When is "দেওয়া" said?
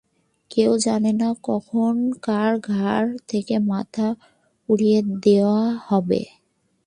5.23-5.63